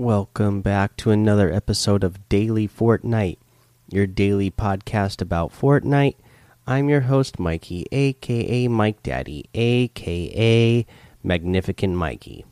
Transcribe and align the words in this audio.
Welcome 0.00 0.62
back 0.62 0.96
to 0.96 1.10
another 1.10 1.52
episode 1.52 2.04
of 2.04 2.26
Daily 2.30 2.66
Fortnite, 2.66 3.36
your 3.90 4.06
daily 4.06 4.50
podcast 4.50 5.20
about 5.20 5.52
Fortnite. 5.52 6.14
I'm 6.66 6.88
your 6.88 7.02
host, 7.02 7.38
Mikey, 7.38 7.84
aka 7.92 8.66
Mike 8.68 9.02
Daddy, 9.02 9.44
aka 9.52 10.86
Magnificent 11.22 11.96
Mikey. 11.96 12.46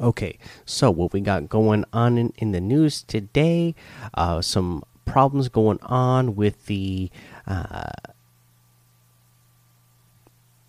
Okay, 0.00 0.38
so 0.64 0.90
what 0.90 1.12
we 1.12 1.20
got 1.20 1.50
going 1.50 1.84
on 1.92 2.16
in, 2.16 2.32
in 2.38 2.52
the 2.52 2.60
news 2.62 3.02
today? 3.02 3.74
Uh, 4.14 4.40
some 4.40 4.82
problems 5.04 5.50
going 5.50 5.78
on 5.82 6.34
with 6.34 6.64
the 6.64 7.10
uh, 7.46 7.90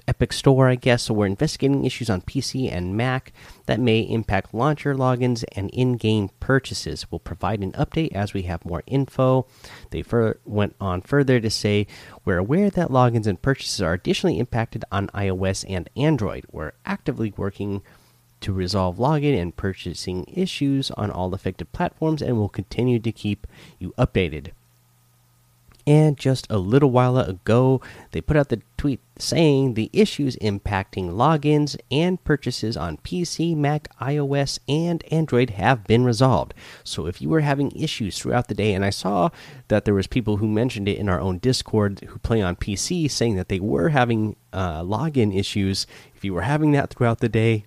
Epic 0.07 0.33
Store, 0.33 0.67
I 0.69 0.75
guess. 0.75 1.03
So 1.03 1.13
we're 1.13 1.25
investigating 1.25 1.85
issues 1.85 2.09
on 2.09 2.21
PC 2.21 2.71
and 2.71 2.97
Mac 2.97 3.31
that 3.65 3.79
may 3.79 4.01
impact 4.01 4.53
launcher 4.53 4.95
logins 4.95 5.43
and 5.53 5.69
in 5.71 5.97
game 5.97 6.29
purchases. 6.39 7.05
We'll 7.09 7.19
provide 7.19 7.61
an 7.61 7.71
update 7.73 8.13
as 8.13 8.33
we 8.33 8.43
have 8.43 8.65
more 8.65 8.83
info. 8.85 9.45
They 9.91 10.03
went 10.45 10.75
on 10.81 11.01
further 11.01 11.39
to 11.39 11.49
say 11.49 11.87
we're 12.25 12.37
aware 12.37 12.69
that 12.69 12.89
logins 12.89 13.27
and 13.27 13.41
purchases 13.41 13.81
are 13.81 13.93
additionally 13.93 14.39
impacted 14.39 14.83
on 14.91 15.07
iOS 15.07 15.65
and 15.69 15.89
Android. 15.95 16.45
We're 16.51 16.73
actively 16.85 17.33
working 17.37 17.81
to 18.41 18.51
resolve 18.51 18.97
login 18.97 19.39
and 19.41 19.55
purchasing 19.55 20.25
issues 20.27 20.91
on 20.91 21.09
all 21.09 21.33
affected 21.33 21.71
platforms 21.71 22.21
and 22.21 22.37
will 22.37 22.49
continue 22.49 22.99
to 22.99 23.11
keep 23.11 23.47
you 23.79 23.93
updated. 23.97 24.51
And 25.85 26.17
just 26.17 26.47
a 26.49 26.57
little 26.57 26.91
while 26.91 27.17
ago, 27.17 27.81
they 28.11 28.21
put 28.21 28.37
out 28.37 28.49
the 28.49 28.61
tweet 28.83 28.99
saying 29.17 29.75
the 29.75 29.89
issues 29.93 30.35
impacting 30.41 31.11
logins 31.11 31.77
and 31.89 32.21
purchases 32.25 32.75
on 32.75 32.97
PC, 32.97 33.55
Mac, 33.55 33.87
iOS, 33.99 34.59
and 34.67 35.01
Android 35.09 35.51
have 35.51 35.85
been 35.85 36.03
resolved. 36.03 36.53
So 36.83 37.05
if 37.05 37.21
you 37.21 37.29
were 37.29 37.39
having 37.39 37.71
issues 37.71 38.19
throughout 38.19 38.49
the 38.49 38.53
day, 38.53 38.73
and 38.73 38.83
I 38.83 38.89
saw 38.89 39.29
that 39.69 39.85
there 39.85 39.93
was 39.93 40.05
people 40.05 40.35
who 40.35 40.49
mentioned 40.49 40.89
it 40.89 40.97
in 40.97 41.07
our 41.07 41.21
own 41.21 41.37
Discord 41.37 42.01
who 42.01 42.19
play 42.19 42.41
on 42.41 42.57
PC 42.57 43.09
saying 43.09 43.37
that 43.37 43.47
they 43.47 43.61
were 43.61 43.87
having 43.87 44.35
uh, 44.51 44.81
login 44.81 45.33
issues. 45.33 45.87
If 46.13 46.25
you 46.25 46.33
were 46.33 46.41
having 46.41 46.73
that 46.73 46.89
throughout 46.89 47.21
the 47.21 47.29
day, 47.29 47.63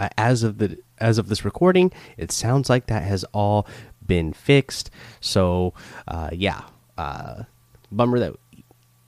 uh, 0.00 0.08
as 0.18 0.42
of 0.42 0.58
the 0.58 0.76
as 0.98 1.18
of 1.18 1.28
this 1.28 1.44
recording, 1.44 1.92
it 2.16 2.32
sounds 2.32 2.68
like 2.68 2.86
that 2.86 3.04
has 3.04 3.24
all 3.32 3.64
been 4.04 4.32
fixed. 4.32 4.90
So 5.20 5.72
uh, 6.08 6.30
yeah 6.32 6.62
uh, 6.98 7.44
bummer 7.92 8.18
that 8.18 8.34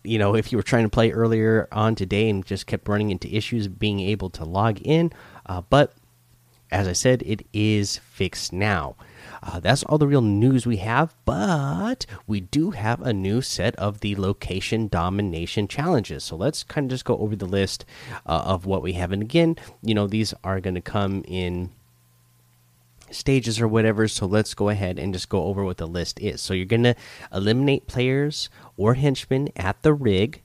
you 0.05 0.19
know 0.19 0.35
if 0.35 0.53
you 0.53 0.59
were 0.59 0.63
trying 0.63 0.85
to 0.85 0.91
play 0.91 1.11
earlier 1.11 1.67
on 1.73 1.95
today 1.95 2.29
and 2.29 2.45
just 2.47 2.67
kept 2.67 2.87
running 2.89 3.11
into 3.11 3.35
issues 3.35 3.67
being 3.69 4.01
able 4.01 4.31
to 4.31 4.45
log 4.45 4.81
in. 4.83 5.13
Uh, 5.47 5.63
but 5.69 5.95
as 6.71 6.89
i 6.89 6.93
said 6.93 7.23
it 7.27 7.47
is 7.53 7.99
fixed 7.99 8.53
now. 8.53 8.97
Uh, 9.43 9.61
that's 9.61 9.83
all 9.85 9.99
the 9.99 10.07
real 10.07 10.23
news 10.23 10.67
we 10.67 10.79
have 10.79 11.15
but 11.25 12.07
we 12.27 12.41
do 12.41 12.71
have 12.71 13.01
a 13.03 13.13
new 13.13 13.43
set 13.43 13.77
of 13.77 14.01
the 14.01 14.17
location 14.17 14.89
domination 14.89 15.69
challenges. 15.69 16.25
So 16.25 16.37
let's 16.37 16.63
kind 16.63 16.87
of 16.87 16.91
just 16.91 17.05
go 17.05 17.19
over 17.19 17.37
the 17.37 17.45
list 17.47 17.85
uh, 18.27 18.43
of 18.47 18.65
what 18.65 18.83
we 18.83 18.95
have. 18.95 19.13
And 19.13 19.23
again 19.23 19.57
you 19.83 19.95
know 19.95 20.07
these 20.07 20.33
are 20.45 20.61
going 20.61 20.75
to 20.75 20.81
come 20.81 21.25
in 21.27 21.71
stages 23.15 23.61
or 23.61 23.69
whatever. 23.69 24.09
So 24.09 24.27
let's 24.27 24.55
go 24.55 24.69
ahead 24.69 24.99
and 24.99 25.13
just 25.13 25.29
go 25.29 25.45
over 25.45 25.65
what 25.65 25.79
the 25.79 25.87
list 25.87 26.21
is. 26.21 26.41
So 26.41 26.55
you're 26.55 26.67
going 26.67 26.83
to 26.85 26.95
eliminate 27.33 27.87
players 27.87 28.49
or 28.77 28.95
henchmen 28.95 29.49
at 29.57 29.83
the 29.83 29.95
rig. 29.95 30.43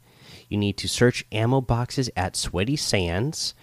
You 0.47 0.57
need 0.57 0.77
to 0.77 0.87
search 0.87 1.25
ammo 1.31 1.61
boxes 1.61 2.09
at 2.15 2.35
Sweaty 2.35 2.75
Sands. 2.75 3.53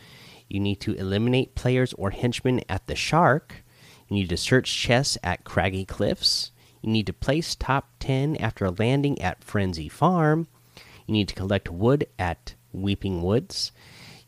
You 0.49 0.61
need 0.61 0.81
to 0.83 0.95
eliminate 0.95 1.55
players 1.55 1.93
or 1.95 2.11
henchmen 2.11 2.61
at 2.69 2.87
the 2.87 2.95
Shark. 2.95 3.65
You 4.09 4.17
need 4.17 4.29
to 4.29 4.37
search 4.37 4.73
chests 4.73 5.19
at 5.23 5.45
Craggy 5.45 5.85
Cliffs. 5.85 6.53
You 6.83 6.91
need 6.91 7.07
to 7.07 7.13
place 7.13 7.57
top 7.57 7.91
10 7.99 8.37
after 8.37 8.71
landing 8.71 9.21
at 9.21 9.43
Frenzy 9.43 9.89
Farm. 9.89 10.47
You 11.07 11.13
need 11.13 11.29
to 11.29 11.35
collect 11.35 11.69
wood 11.69 12.07
at 12.19 12.55
Weeping 12.73 13.23
Woods. 13.23 13.73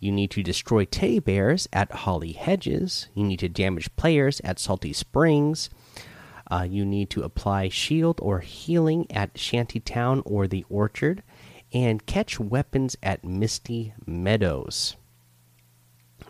You 0.01 0.13
need 0.13 0.31
to 0.33 0.43
destroy 0.43 0.85
teddy 0.85 1.19
bears 1.19 1.69
at 1.73 1.91
Holly 1.91 2.33
Hedges. 2.33 3.09
You 3.15 3.25
need 3.25 3.41
to 3.41 3.49
damage 3.49 3.95
players 3.97 4.41
at 4.45 4.59
Salty 4.59 4.93
Springs. 4.93 5.71
Uh, 6.51 6.67
you 6.69 6.85
need 6.85 7.11
to 7.11 7.23
apply 7.23 7.69
shield 7.69 8.21
or 8.23 8.41
healing 8.41 9.07
at 9.11 9.35
Shantytown 9.35 10.23
or 10.25 10.47
the 10.47 10.65
Orchard. 10.71 11.23
And 11.73 12.07
catch 12.07 12.41
weapons 12.41 12.97
at 13.03 13.25
Misty 13.25 13.93
Meadows. 14.07 14.97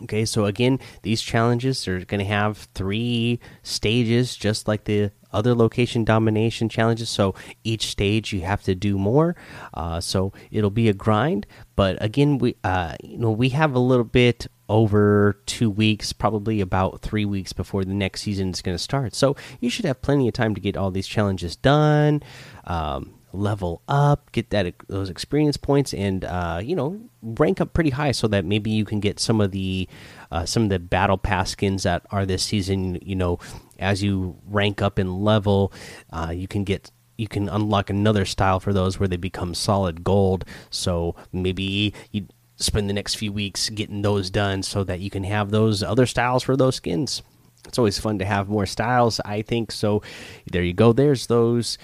Okay, 0.03 0.25
so 0.25 0.45
again, 0.45 0.79
these 1.01 1.21
challenges 1.21 1.87
are 1.87 2.03
going 2.05 2.19
to 2.19 2.25
have 2.25 2.69
three 2.73 3.39
stages, 3.63 4.35
just 4.35 4.67
like 4.67 4.85
the 4.85 5.11
other 5.31 5.53
location 5.53 6.03
domination 6.03 6.69
challenges. 6.69 7.09
So 7.09 7.35
each 7.63 7.87
stage 7.87 8.33
you 8.33 8.41
have 8.41 8.63
to 8.63 8.75
do 8.75 8.97
more. 8.97 9.35
Uh, 9.73 9.99
so 9.99 10.33
it'll 10.51 10.69
be 10.69 10.89
a 10.89 10.93
grind. 10.93 11.45
But 11.75 11.97
again, 12.01 12.37
we 12.37 12.55
uh, 12.63 12.95
you 13.03 13.17
know 13.17 13.31
we 13.31 13.49
have 13.49 13.75
a 13.75 13.79
little 13.79 14.05
bit 14.05 14.47
over 14.69 15.41
two 15.45 15.69
weeks, 15.69 16.13
probably 16.13 16.61
about 16.61 17.01
three 17.01 17.25
weeks 17.25 17.53
before 17.53 17.83
the 17.83 17.93
next 17.93 18.21
season 18.21 18.49
is 18.49 18.61
going 18.61 18.75
to 18.77 18.83
start. 18.83 19.15
So 19.15 19.35
you 19.59 19.69
should 19.69 19.85
have 19.85 20.01
plenty 20.01 20.27
of 20.27 20.33
time 20.33 20.53
to 20.55 20.61
get 20.61 20.77
all 20.77 20.91
these 20.91 21.07
challenges 21.07 21.55
done. 21.55 22.21
Um, 22.65 23.15
level 23.33 23.81
up, 23.87 24.31
get 24.31 24.49
that 24.51 24.73
those 24.87 25.09
experience 25.09 25.57
points, 25.57 25.93
and 25.93 26.25
uh, 26.25 26.59
you 26.63 26.75
know 26.75 26.99
rank 27.21 27.61
up 27.61 27.73
pretty 27.73 27.89
high 27.89 28.11
so 28.11 28.27
that 28.27 28.45
maybe 28.45 28.69
you 28.71 28.85
can 28.85 28.99
get 28.99 29.19
some 29.19 29.41
of 29.41 29.51
the 29.51 29.87
uh, 30.31 30.45
some 30.45 30.63
of 30.63 30.69
the 30.69 30.79
battle 30.79 31.17
pass 31.17 31.51
skins 31.51 31.83
that 31.83 32.03
are 32.11 32.25
this 32.25 32.43
season. 32.43 32.99
You 33.01 33.15
know, 33.15 33.39
as 33.77 34.03
you 34.03 34.37
rank 34.47 34.81
up 34.81 34.99
in 34.99 35.23
level, 35.23 35.71
uh, 36.11 36.31
you 36.35 36.47
can 36.47 36.63
get 36.63 36.91
you 37.17 37.27
can 37.27 37.49
unlock 37.49 37.89
another 37.89 38.25
style 38.25 38.59
for 38.59 38.71
those 38.71 38.99
where 38.99 39.07
they 39.07 39.17
become 39.17 39.53
solid 39.53 40.03
gold. 40.03 40.45
So 40.69 41.15
maybe 41.33 41.93
you 42.11 42.27
spend 42.55 42.89
the 42.89 42.93
next 42.93 43.15
few 43.15 43.33
weeks 43.33 43.69
getting 43.69 44.01
those 44.01 44.29
done 44.29 44.63
so 44.63 44.83
that 44.85 44.99
you 44.99 45.09
can 45.09 45.23
have 45.23 45.51
those 45.51 45.83
other 45.83 46.05
styles 46.05 46.43
for 46.43 46.55
those 46.55 46.75
skins. 46.75 47.21
It's 47.67 47.77
always 47.77 47.99
fun 47.99 48.19
to 48.19 48.25
have 48.25 48.47
more 48.47 48.65
styles, 48.65 49.19
I 49.25 49.41
think. 49.41 49.71
So 49.71 50.01
there 50.49 50.63
you 50.63 50.73
go. 50.73 50.93
There's 50.93 51.27
those 51.27 51.77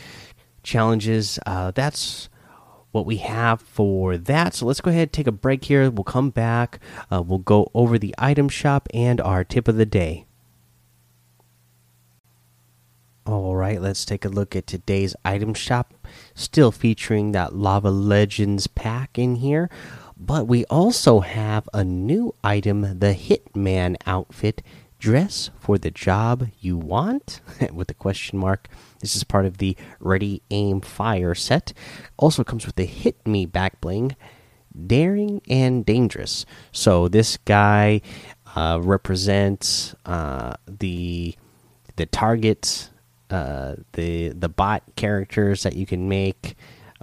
challenges. 0.65 1.39
Uh, 1.45 1.71
that's 1.71 2.29
what 2.91 3.05
we 3.05 3.17
have 3.17 3.61
for 3.61 4.17
that. 4.17 4.53
So 4.53 4.65
let's 4.65 4.81
go 4.81 4.89
ahead 4.89 5.03
and 5.03 5.13
take 5.13 5.27
a 5.27 5.31
break 5.31 5.65
here. 5.65 5.89
We'll 5.89 6.03
come 6.03 6.29
back. 6.29 6.79
Uh, 7.11 7.21
we'll 7.21 7.39
go 7.39 7.69
over 7.73 7.97
the 7.97 8.15
item 8.17 8.49
shop 8.49 8.87
and 8.93 9.19
our 9.21 9.43
tip 9.43 9.67
of 9.67 9.75
the 9.75 9.85
day. 9.85 10.25
All 13.25 13.55
right, 13.55 13.81
let's 13.81 14.05
take 14.05 14.23
a 14.23 14.29
look 14.29 14.55
at 14.55 14.67
today's 14.67 15.15
item 15.25 15.55
shop. 15.55 15.93
Still 16.35 16.71
featuring 16.71 17.31
that 17.31 17.55
Lava 17.55 17.89
Legends 17.89 18.67
pack 18.67 19.17
in 19.17 19.37
here, 19.37 19.67
but 20.15 20.47
we 20.47 20.63
also 20.65 21.21
have 21.21 21.67
a 21.73 21.83
new 21.83 22.35
item 22.43 22.99
the 22.99 23.15
Hitman 23.15 23.95
outfit 24.05 24.61
dress 25.05 25.51
for 25.59 25.77
the 25.77 25.91
job 25.91 26.47
you 26.59 26.75
want 26.75 27.39
with 27.71 27.87
the 27.87 27.93
question 27.93 28.39
mark. 28.39 28.67
This 29.01 29.15
is 29.15 29.23
part 29.23 29.45
of 29.45 29.59
the 29.59 29.77
ready 29.99 30.41
aim 30.49 30.81
fire 30.81 31.35
set. 31.35 31.73
Also 32.17 32.43
comes 32.43 32.65
with 32.65 32.75
the 32.75 32.85
hit 32.85 33.15
me 33.27 33.45
back 33.45 33.79
bling 33.81 34.15
daring 34.87 35.43
and 35.47 35.85
dangerous. 35.85 36.43
So 36.71 37.07
this 37.07 37.37
guy 37.37 38.01
uh, 38.55 38.79
represents 38.81 39.93
uh, 40.07 40.55
the 40.65 41.35
the 41.97 42.07
target 42.07 42.89
uh, 43.29 43.75
the 43.93 44.29
the 44.29 44.49
bot 44.49 44.81
characters 44.95 45.61
that 45.61 45.75
you 45.75 45.85
can 45.85 46.09
make 46.09 46.55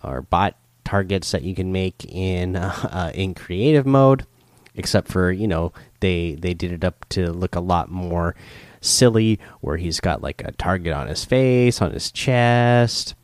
or 0.02 0.22
bot 0.22 0.56
targets 0.84 1.30
that 1.30 1.42
you 1.42 1.54
can 1.54 1.70
make 1.70 2.04
in 2.06 2.56
uh, 2.56 3.12
in 3.14 3.32
creative 3.32 3.86
mode 3.86 4.26
except 4.74 5.06
for 5.06 5.30
you 5.30 5.46
know 5.46 5.72
they 6.02 6.34
they 6.34 6.52
did 6.52 6.72
it 6.72 6.84
up 6.84 7.08
to 7.08 7.32
look 7.32 7.54
a 7.54 7.60
lot 7.60 7.88
more 7.88 8.34
silly 8.82 9.38
where 9.60 9.78
he's 9.78 10.00
got 10.00 10.20
like 10.20 10.42
a 10.44 10.52
target 10.52 10.92
on 10.92 11.06
his 11.06 11.24
face 11.24 11.80
on 11.80 11.92
his 11.92 12.12
chest. 12.12 13.14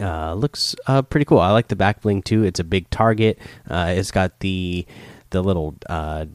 Uh, 0.00 0.34
looks 0.34 0.74
uh, 0.88 1.02
pretty 1.02 1.24
cool. 1.24 1.38
I 1.38 1.52
like 1.52 1.68
the 1.68 1.76
back 1.76 2.02
bling 2.02 2.22
too. 2.22 2.42
It's 2.42 2.60
a 2.60 2.64
big 2.64 2.90
target. 2.90 3.38
Uh, 3.70 3.94
it's 3.96 4.10
got 4.10 4.40
the 4.40 4.84
the 5.30 5.42
little 5.42 5.74
uh, 5.88 6.26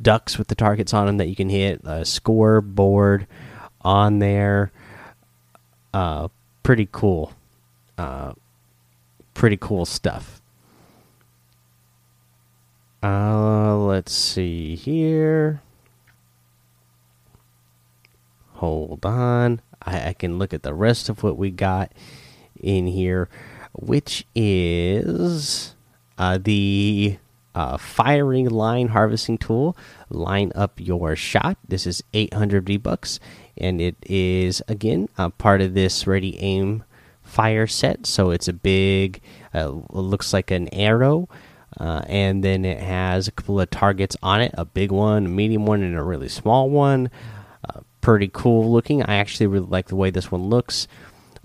ducks 0.00 0.36
with 0.36 0.48
the 0.48 0.54
targets 0.54 0.92
on 0.92 1.06
them 1.06 1.16
that 1.16 1.28
you 1.28 1.36
can 1.36 1.48
hit 1.48 1.80
a 1.84 2.04
scoreboard 2.04 3.26
on 3.80 4.18
there. 4.18 4.72
Uh, 5.94 6.28
pretty 6.62 6.88
cool. 6.92 7.32
Uh, 7.96 8.32
pretty 9.34 9.56
cool 9.56 9.86
stuff 9.86 10.40
uh, 13.02 13.76
let's 13.76 14.12
see 14.12 14.74
here. 14.74 15.62
Hold 18.54 19.06
on. 19.06 19.60
I, 19.82 20.08
I 20.08 20.12
can 20.12 20.38
look 20.38 20.52
at 20.52 20.62
the 20.62 20.74
rest 20.74 21.08
of 21.08 21.22
what 21.22 21.36
we 21.36 21.50
got 21.50 21.92
in 22.60 22.88
here, 22.88 23.28
which 23.72 24.26
is 24.34 25.76
uh, 26.18 26.38
the 26.42 27.18
uh, 27.54 27.76
firing 27.76 28.48
line 28.48 28.88
harvesting 28.88 29.38
tool. 29.38 29.76
Line 30.10 30.50
up 30.54 30.80
your 30.80 31.14
shot. 31.14 31.56
This 31.66 31.86
is 31.86 32.02
800 32.14 32.66
V 32.66 32.76
bucks, 32.78 33.20
and 33.56 33.80
it 33.80 33.96
is 34.02 34.62
again 34.66 35.08
a 35.16 35.30
part 35.30 35.60
of 35.60 35.74
this 35.74 36.06
ready 36.06 36.38
aim 36.40 36.82
fire 37.22 37.66
set. 37.66 38.06
So 38.06 38.30
it's 38.30 38.48
a 38.48 38.52
big, 38.52 39.20
uh, 39.54 39.72
looks 39.90 40.32
like 40.32 40.50
an 40.50 40.72
arrow. 40.74 41.28
Uh, 41.76 42.02
and 42.06 42.42
then 42.42 42.64
it 42.64 42.80
has 42.80 43.28
a 43.28 43.32
couple 43.32 43.60
of 43.60 43.70
targets 43.70 44.16
on 44.22 44.40
it 44.40 44.52
a 44.54 44.64
big 44.64 44.90
one, 44.90 45.26
a 45.26 45.28
medium 45.28 45.66
one, 45.66 45.82
and 45.82 45.96
a 45.96 46.02
really 46.02 46.28
small 46.28 46.70
one. 46.70 47.10
Uh, 47.68 47.80
pretty 48.00 48.30
cool 48.32 48.70
looking. 48.72 49.02
I 49.02 49.16
actually 49.16 49.46
really 49.46 49.66
like 49.66 49.88
the 49.88 49.96
way 49.96 50.10
this 50.10 50.32
one 50.32 50.48
looks. 50.48 50.88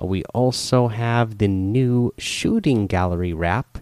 Uh, 0.02 0.06
we 0.06 0.24
also 0.34 0.88
have 0.88 1.38
the 1.38 1.48
new 1.48 2.14
shooting 2.18 2.88
gallery 2.88 3.34
wrap. 3.34 3.80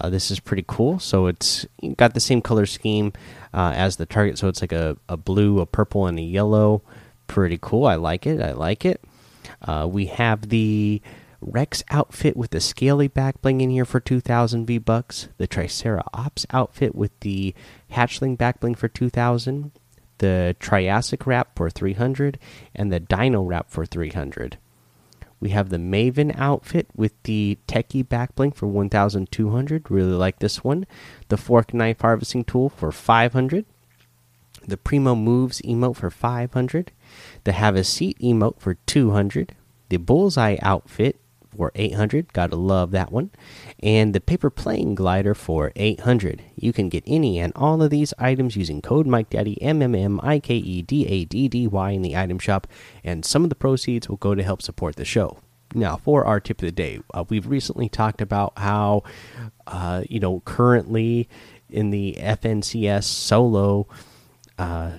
Uh, 0.00 0.08
this 0.08 0.30
is 0.30 0.40
pretty 0.40 0.64
cool. 0.66 0.98
So 0.98 1.26
it's 1.26 1.66
got 1.96 2.14
the 2.14 2.20
same 2.20 2.40
color 2.40 2.64
scheme 2.64 3.12
uh, 3.52 3.72
as 3.76 3.96
the 3.96 4.06
target. 4.06 4.38
So 4.38 4.48
it's 4.48 4.62
like 4.62 4.72
a, 4.72 4.96
a 5.08 5.18
blue, 5.18 5.60
a 5.60 5.66
purple, 5.66 6.06
and 6.06 6.18
a 6.18 6.22
yellow. 6.22 6.82
Pretty 7.26 7.58
cool. 7.60 7.84
I 7.86 7.96
like 7.96 8.26
it. 8.26 8.40
I 8.40 8.52
like 8.52 8.84
it. 8.86 9.04
We 9.86 10.06
have 10.06 10.48
the 10.48 11.02
Rex 11.42 11.82
outfit 11.90 12.36
with 12.36 12.50
the 12.50 12.60
scaly 12.60 13.08
back 13.08 13.40
bling 13.42 13.60
in 13.60 13.70
here 13.70 13.84
for 13.84 14.00
2000 14.00 14.66
V 14.66 14.78
bucks. 14.78 15.28
The 15.38 15.48
Tricera 15.48 16.02
Ops 16.14 16.46
outfit 16.50 16.94
with 16.94 17.18
the 17.20 17.54
hatchling 17.92 18.38
back 18.38 18.60
bling 18.60 18.74
for 18.74 18.88
2000. 18.88 19.72
The 20.18 20.56
Triassic 20.60 21.26
wrap 21.26 21.56
for 21.56 21.68
300 21.68 22.38
and 22.74 22.92
the 22.92 23.00
Dino 23.00 23.42
wrap 23.42 23.70
for 23.70 23.84
300. 23.84 24.58
We 25.40 25.50
have 25.50 25.70
the 25.70 25.78
Maven 25.78 26.32
outfit 26.38 26.86
with 26.94 27.20
the 27.24 27.58
Techie 27.66 28.08
back 28.08 28.36
bling 28.36 28.52
for 28.52 28.68
1200. 28.68 29.90
Really 29.90 30.12
like 30.12 30.38
this 30.38 30.62
one. 30.62 30.86
The 31.28 31.36
Fork 31.36 31.74
Knife 31.74 32.00
Harvesting 32.02 32.44
Tool 32.44 32.68
for 32.68 32.92
500. 32.92 33.66
The 34.64 34.76
Primo 34.76 35.16
Moves 35.16 35.60
emote 35.62 35.96
for 35.96 36.10
500. 36.10 36.92
The 37.42 37.52
Have 37.52 37.74
a 37.74 37.82
Seat 37.82 38.16
emote 38.20 38.60
for 38.60 38.74
200. 38.74 39.56
The 39.88 39.96
Bullseye 39.96 40.58
outfit 40.62 41.18
for 41.56 41.72
800 41.74 42.32
gotta 42.32 42.56
love 42.56 42.90
that 42.92 43.12
one. 43.12 43.30
And 43.82 44.14
the 44.14 44.20
paper 44.20 44.50
plane 44.50 44.94
glider 44.94 45.34
for 45.34 45.72
800 45.76 46.42
you 46.56 46.72
can 46.72 46.88
get 46.88 47.04
any 47.06 47.38
and 47.38 47.52
all 47.54 47.82
of 47.82 47.90
these 47.90 48.14
items 48.18 48.56
using 48.56 48.82
code 48.82 49.06
mike 49.06 49.30
daddy 49.30 49.60
m 49.62 49.82
m 49.82 49.94
m 49.94 50.20
i 50.22 50.38
k 50.38 50.56
e 50.56 50.82
d 50.82 51.06
a 51.06 51.24
d 51.24 51.48
d 51.48 51.66
y 51.66 51.90
in 51.90 52.02
the 52.02 52.16
item 52.16 52.38
shop 52.38 52.66
and 53.04 53.24
some 53.24 53.44
of 53.44 53.48
the 53.48 53.54
proceeds 53.54 54.08
will 54.08 54.16
go 54.16 54.34
to 54.34 54.42
help 54.42 54.62
support 54.62 54.96
the 54.96 55.04
show. 55.04 55.38
Now 55.74 55.96
for 55.96 56.24
our 56.24 56.40
tip 56.40 56.60
of 56.60 56.66
the 56.66 56.72
day 56.72 57.00
uh, 57.14 57.24
we've 57.28 57.46
recently 57.46 57.88
talked 57.88 58.20
about 58.20 58.58
how 58.58 59.02
uh, 59.66 60.04
you 60.08 60.20
know 60.20 60.40
currently 60.44 61.28
in 61.70 61.90
the 61.90 62.16
fncs 62.18 63.04
solo 63.04 63.86
uh, 64.58 64.92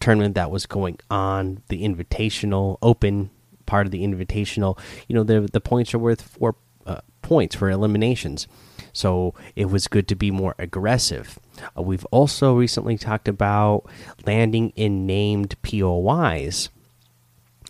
tournament 0.00 0.34
that 0.34 0.50
was 0.50 0.66
going 0.66 0.98
on 1.10 1.62
the 1.68 1.82
invitational 1.82 2.76
open 2.82 3.30
part 3.68 3.86
of 3.86 3.92
the 3.92 4.02
invitational. 4.02 4.76
You 5.06 5.14
know, 5.14 5.22
the 5.22 5.42
the 5.42 5.60
points 5.60 5.94
are 5.94 5.98
worth 5.98 6.22
four 6.22 6.56
uh, 6.84 7.02
points 7.22 7.54
for 7.54 7.70
eliminations, 7.70 8.48
so 8.92 9.34
it 9.54 9.66
was 9.66 9.86
good 9.86 10.08
to 10.08 10.16
be 10.16 10.32
more 10.32 10.56
aggressive. 10.58 11.38
Uh, 11.76 11.82
we've 11.82 12.06
also 12.06 12.56
recently 12.56 12.98
talked 12.98 13.28
about 13.28 13.84
landing 14.26 14.72
in 14.74 15.06
named 15.06 15.54
POIs 15.62 16.70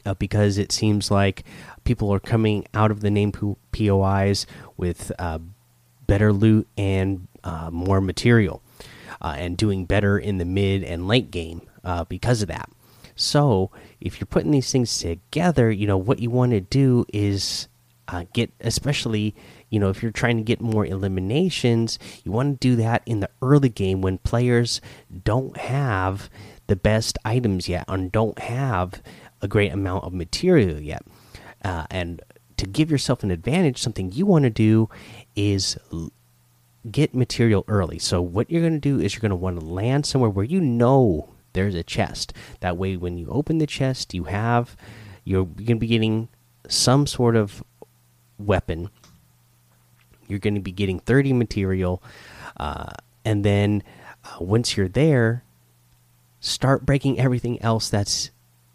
uh, 0.06 0.15
because 0.15 0.56
it 0.56 0.73
seems 0.73 1.11
like 1.11 1.45
people 1.85 2.11
are 2.15 2.21
coming 2.21 2.65
out 2.73 2.91
of 2.91 3.01
the 3.01 3.11
named 3.11 3.37
POIs 3.73 4.47
with 4.77 5.12
uh, 5.19 5.39
better 6.06 6.33
loot 6.33 6.67
and 6.79 7.29
uh, 7.44 7.71
more 7.71 8.01
material. 8.01 8.62
Uh, 9.21 9.35
and 9.37 9.56
doing 9.56 9.85
better 9.85 10.17
in 10.17 10.39
the 10.39 10.44
mid 10.44 10.85
and 10.85 11.09
late 11.09 11.33
game 11.33 11.61
because 12.09 12.41
of 12.41 12.47
that. 12.47 12.71
So 13.17 13.73
if 14.00 14.21
you're 14.21 14.27
putting 14.27 14.50
these 14.50 14.71
things 14.71 14.99
together, 14.99 15.71
you 15.71 15.87
know 15.87 15.97
what 15.97 16.19
you 16.19 16.31
want 16.31 16.53
to 16.53 16.61
do 16.61 17.05
is 17.12 17.69
uh, 18.09 18.25
get, 18.33 18.50
especially 18.61 19.35
you 19.71 19.79
know 19.79 19.91
if 19.91 20.03
you're 20.03 20.12
trying 20.12 20.37
to 20.37 20.43
get 20.43 20.61
more 20.61 20.87
eliminations, 20.87 21.99
you 22.25 22.33
want 22.33 22.61
to 22.61 22.69
do 22.69 22.77
that 22.77 23.03
in 23.06 23.21
the 23.21 23.31
early 23.43 23.69
game 23.69 24.00
when 24.00 24.19
players 24.19 24.81
don't 25.25 25.56
have 25.56 26.31
the 26.67 26.77
best 26.77 27.19
items 27.25 27.69
yet 27.69 27.85
and 27.89 28.12
don't 28.12 28.39
have 28.39 29.03
a 29.41 29.49
great 29.49 29.73
amount 29.73 30.05
of 30.05 30.12
material 30.12 30.81
yet. 30.81 31.03
Uh, 31.65 31.87
and 31.91 32.23
to 32.56 32.67
give 32.67 32.91
yourself 32.91 33.23
an 33.23 33.31
advantage, 33.31 33.79
something 33.79 34.12
you 34.12 34.27
want 34.27 34.44
to 34.44 34.51
do 34.51 34.89
is 35.35 35.79
get 36.91 37.15
material 37.15 37.65
early. 37.69 37.99
So 37.99 38.21
what 38.21 38.51
you're 38.51 38.62
going 38.62 38.75
to 38.75 38.79
do 38.79 39.01
is 39.01 39.15
you're 39.15 39.21
going 39.21 39.31
to 39.31 39.37
want 39.37 39.59
to 39.59 39.67
land 39.67 40.06
somewhere 40.06 40.31
where 40.31 40.44
you 40.44 40.61
know 40.61 41.29
there's 41.58 41.75
a 41.75 41.82
chest. 41.82 42.32
That 42.60 42.76
way, 42.76 42.96
when 42.96 43.19
you 43.19 43.26
open 43.31 43.58
the 43.58 43.66
chest, 43.66 44.14
you 44.14 44.25
have 44.25 44.76
you're 45.25 45.44
going 45.44 45.66
to 45.66 45.75
be 45.75 45.88
getting 45.88 46.28
some 46.69 47.05
sort 47.05 47.34
of 47.34 47.64
weapon. 48.38 48.90
You're 50.28 50.38
going 50.38 50.55
to 50.55 50.60
be 50.60 50.70
getting 50.70 51.00
30 51.00 51.32
material, 51.32 52.00
uh, 52.58 52.93
and 53.25 53.44
then 53.44 53.82
uh, 54.25 54.37
once 54.38 54.76
you're 54.76 54.88
there, 54.88 55.43
start 56.38 56.87
breaking 56.87 57.19
everything 57.19 57.60
else 57.60 57.90
that's 57.90 58.31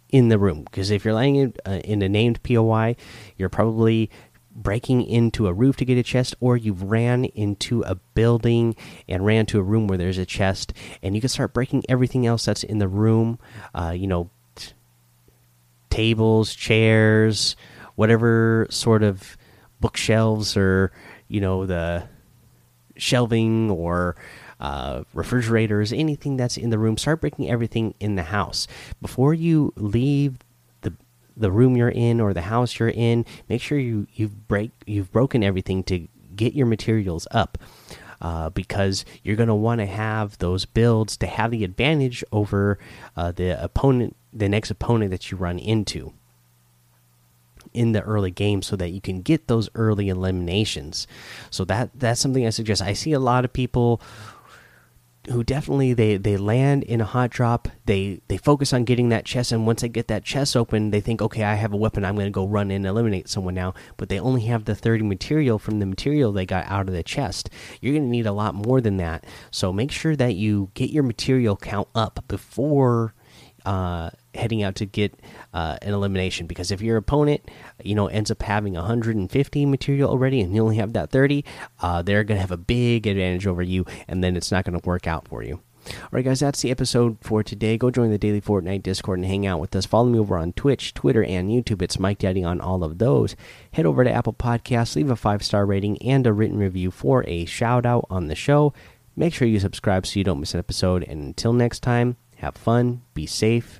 in 0.09 0.27
the 0.27 0.37
room. 0.37 0.63
Because 0.63 0.91
if 0.91 1.05
you're 1.05 1.13
laying 1.13 1.37
in, 1.37 1.53
uh, 1.65 1.79
in 1.85 2.01
a 2.01 2.09
named 2.09 2.43
POI, 2.43 2.97
you're 3.37 3.49
probably 3.49 4.09
breaking 4.55 5.03
into 5.03 5.47
a 5.47 5.53
roof 5.53 5.77
to 5.77 5.85
get 5.85 5.97
a 5.97 6.03
chest, 6.03 6.35
or 6.39 6.55
you've 6.57 6.83
ran 6.83 7.25
into 7.25 7.81
a 7.83 7.95
building 7.95 8.75
and 9.07 9.25
ran 9.25 9.45
to 9.47 9.59
a 9.59 9.63
room 9.63 9.87
where 9.87 9.97
there's 9.97 10.17
a 10.17 10.25
chest, 10.25 10.73
and 11.01 11.15
you 11.15 11.21
can 11.21 11.29
start 11.29 11.53
breaking 11.53 11.83
everything 11.89 12.25
else 12.25 12.45
that's 12.45 12.63
in 12.63 12.77
the 12.77 12.87
room. 12.87 13.39
Uh, 13.73 13.93
you 13.95 14.07
know, 14.07 14.29
tables, 15.89 16.55
chairs, 16.55 17.55
whatever 17.95 18.67
sort 18.69 19.03
of 19.03 19.37
bookshelves 19.79 20.55
or 20.55 20.91
you 21.27 21.41
know 21.41 21.65
the 21.65 22.07
shelving 22.95 23.69
or 23.69 24.15
uh, 24.59 25.03
refrigerators, 25.13 25.91
anything 25.91 26.37
that's 26.37 26.57
in 26.57 26.69
the 26.69 26.79
room. 26.79 26.97
Start 26.97 27.21
breaking 27.21 27.49
everything 27.49 27.93
in 27.99 28.15
the 28.15 28.23
house 28.23 28.67
before 29.01 29.33
you 29.33 29.73
leave 29.75 30.37
the 31.35 31.51
room 31.51 31.75
you're 31.75 31.89
in 31.89 32.19
or 32.21 32.33
the 32.33 32.41
house 32.41 32.79
you're 32.79 32.89
in. 32.89 33.25
Make 33.49 33.61
sure 33.61 33.77
you 33.77 34.07
you've 34.13 34.47
break 34.47 34.71
you've 34.85 35.11
broken 35.11 35.43
everything 35.43 35.83
to 35.83 36.07
get 36.35 36.53
your 36.53 36.65
materials 36.65 37.27
up. 37.31 37.57
Uh, 38.21 38.49
because 38.49 39.03
you're 39.21 39.35
going 39.35 39.49
to 39.49 39.53
want 39.53 39.79
to 39.79 39.85
have 39.85 40.37
those 40.37 40.63
builds 40.63 41.17
to 41.17 41.27
have 41.27 41.51
the 41.51 41.65
advantage 41.65 42.23
over 42.31 42.79
uh, 43.17 43.33
the 43.33 43.61
opponent, 43.61 44.15
the 44.31 44.47
next 44.47 44.71
opponent 44.71 45.11
that 45.11 45.29
you 45.29 45.35
run 45.37 45.59
into 45.59 46.13
in 47.73 47.91
the 47.91 48.01
early 48.01 48.31
game, 48.31 48.61
so 48.61 48.77
that 48.77 48.91
you 48.91 49.01
can 49.01 49.21
get 49.21 49.47
those 49.47 49.67
early 49.75 50.07
eliminations. 50.07 51.05
So 51.49 51.65
that 51.65 51.89
that's 51.93 52.21
something 52.21 52.47
I 52.47 52.51
suggest. 52.51 52.81
I 52.81 52.93
see 52.93 53.11
a 53.11 53.19
lot 53.19 53.43
of 53.43 53.51
people 53.51 53.99
who 55.29 55.43
definitely 55.43 55.93
they 55.93 56.17
they 56.17 56.37
land 56.37 56.83
in 56.83 57.01
a 57.01 57.05
hot 57.05 57.29
drop. 57.29 57.67
They 57.85 58.21
they 58.27 58.37
focus 58.37 58.73
on 58.73 58.83
getting 58.83 59.09
that 59.09 59.25
chest 59.25 59.51
and 59.51 59.65
once 59.65 59.81
they 59.81 59.89
get 59.89 60.07
that 60.07 60.23
chest 60.23 60.55
open 60.55 60.91
they 60.91 61.01
think 61.01 61.21
okay 61.21 61.43
i 61.43 61.55
have 61.55 61.73
a 61.73 61.77
weapon. 61.77 62.05
I'm 62.05 62.15
going 62.15 62.27
to 62.27 62.31
go 62.31 62.47
run 62.47 62.71
and 62.71 62.85
eliminate 62.85 63.29
someone 63.29 63.53
now. 63.53 63.73
But 63.97 64.09
they 64.09 64.19
only 64.19 64.41
have 64.43 64.65
the 64.65 64.75
30 64.75 65.03
material 65.03 65.59
from 65.59 65.79
the 65.79 65.85
material 65.85 66.31
they 66.31 66.45
got 66.45 66.65
out 66.67 66.87
of 66.87 66.93
the 66.93 67.03
chest. 67.03 67.49
You're 67.81 67.93
going 67.93 68.05
to 68.05 68.09
need 68.09 68.25
a 68.25 68.31
lot 68.31 68.55
more 68.55 68.81
than 68.81 68.97
that. 68.97 69.25
So 69.51 69.71
make 69.71 69.91
sure 69.91 70.15
that 70.15 70.35
you 70.35 70.71
get 70.73 70.89
your 70.89 71.03
material 71.03 71.55
count 71.55 71.87
up 71.95 72.23
before 72.27 73.13
uh, 73.65 74.09
heading 74.35 74.63
out 74.63 74.75
to 74.75 74.85
get 74.85 75.19
uh, 75.53 75.77
an 75.81 75.93
elimination 75.93 76.47
because 76.47 76.71
if 76.71 76.81
your 76.81 76.97
opponent 76.97 77.41
you 77.83 77.95
know 77.95 78.07
ends 78.07 78.31
up 78.31 78.41
having 78.41 78.73
150 78.73 79.65
material 79.65 80.09
already 80.09 80.41
and 80.41 80.55
you 80.55 80.61
only 80.61 80.77
have 80.77 80.93
that 80.93 81.11
30 81.11 81.45
uh, 81.81 82.01
they're 82.01 82.23
gonna 82.23 82.39
have 82.39 82.51
a 82.51 82.57
big 82.57 83.05
advantage 83.07 83.47
over 83.47 83.61
you 83.61 83.85
and 84.07 84.23
then 84.23 84.35
it's 84.35 84.51
not 84.51 84.65
gonna 84.65 84.79
work 84.83 85.07
out 85.07 85.27
for 85.27 85.43
you. 85.43 85.61
All 85.85 86.09
right 86.11 86.23
guys 86.23 86.39
that's 86.39 86.61
the 86.61 86.71
episode 86.71 87.17
for 87.21 87.43
today. 87.43 87.77
Go 87.77 87.91
join 87.91 88.09
the 88.09 88.17
daily 88.17 88.41
fortnite 88.41 88.83
discord 88.83 89.19
and 89.19 89.27
hang 89.27 89.45
out 89.45 89.59
with 89.59 89.75
us. 89.75 89.85
Follow 89.85 90.09
me 90.09 90.19
over 90.19 90.37
on 90.37 90.53
twitch 90.53 90.93
twitter 90.93 91.23
and 91.23 91.49
youtube. 91.49 91.81
It's 91.81 91.99
mike 91.99 92.19
daddy 92.19 92.43
on 92.43 92.61
all 92.61 92.83
of 92.83 92.97
those. 92.97 93.35
Head 93.73 93.85
over 93.85 94.03
to 94.03 94.11
apple 94.11 94.33
podcasts 94.33 94.95
leave 94.95 95.09
a 95.09 95.15
five 95.15 95.43
star 95.43 95.65
rating 95.65 96.01
and 96.01 96.25
a 96.25 96.33
written 96.33 96.57
review 96.57 96.89
for 96.89 97.23
a 97.27 97.45
shout 97.45 97.85
out 97.85 98.05
on 98.09 98.27
the 98.27 98.35
show. 98.35 98.73
Make 99.15 99.33
sure 99.33 99.47
you 99.47 99.59
subscribe 99.59 100.07
so 100.07 100.19
you 100.19 100.23
don't 100.23 100.39
miss 100.39 100.53
an 100.53 100.59
episode. 100.59 101.03
And 101.03 101.21
until 101.23 101.53
next 101.53 101.81
time 101.81 102.17
have 102.37 102.55
fun, 102.55 103.03
be 103.13 103.25
safe, 103.25 103.79